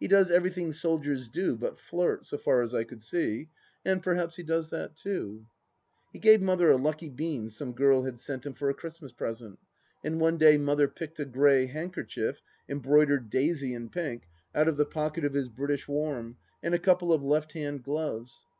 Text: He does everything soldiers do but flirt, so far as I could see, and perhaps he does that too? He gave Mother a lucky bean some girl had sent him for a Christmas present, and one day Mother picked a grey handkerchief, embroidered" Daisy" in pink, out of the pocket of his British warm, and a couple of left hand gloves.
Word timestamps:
He 0.00 0.08
does 0.08 0.32
everything 0.32 0.72
soldiers 0.72 1.28
do 1.28 1.54
but 1.54 1.78
flirt, 1.78 2.26
so 2.26 2.36
far 2.36 2.60
as 2.62 2.74
I 2.74 2.82
could 2.82 3.04
see, 3.04 3.50
and 3.84 4.02
perhaps 4.02 4.34
he 4.34 4.42
does 4.42 4.70
that 4.70 4.96
too? 4.96 5.46
He 6.12 6.18
gave 6.18 6.42
Mother 6.42 6.72
a 6.72 6.76
lucky 6.76 7.08
bean 7.08 7.50
some 7.50 7.70
girl 7.72 8.02
had 8.02 8.18
sent 8.18 8.44
him 8.44 8.52
for 8.52 8.68
a 8.68 8.74
Christmas 8.74 9.12
present, 9.12 9.60
and 10.02 10.20
one 10.20 10.38
day 10.38 10.56
Mother 10.56 10.88
picked 10.88 11.20
a 11.20 11.24
grey 11.24 11.66
handkerchief, 11.66 12.42
embroidered" 12.68 13.30
Daisy" 13.30 13.72
in 13.74 13.90
pink, 13.90 14.24
out 14.56 14.66
of 14.66 14.76
the 14.76 14.84
pocket 14.84 15.24
of 15.24 15.34
his 15.34 15.46
British 15.46 15.86
warm, 15.86 16.36
and 16.64 16.74
a 16.74 16.78
couple 16.80 17.12
of 17.12 17.22
left 17.22 17.52
hand 17.52 17.84
gloves. 17.84 18.46